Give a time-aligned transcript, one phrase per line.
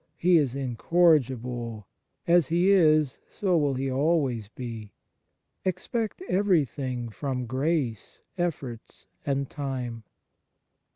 [0.17, 1.85] He is incorrigible;
[2.25, 4.93] as he is, so will he always be."
[5.63, 10.01] Expect everything from grace, efforts, and time.
[10.03, 10.03] 3.